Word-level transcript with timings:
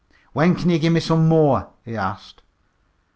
"When 0.33 0.55
kin 0.55 0.71
ye 0.71 0.79
give 0.79 0.93
me 0.93 0.99
some 0.99 1.27
more?" 1.27 1.69
he 1.85 1.95
asked. 1.95 2.41